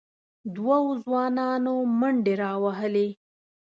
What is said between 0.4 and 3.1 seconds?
دوو ځوانانو منډې راوهلې،